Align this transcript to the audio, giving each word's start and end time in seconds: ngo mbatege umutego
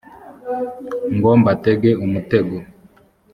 ngo 1.15 1.29
mbatege 1.39 1.89
umutego 2.05 2.57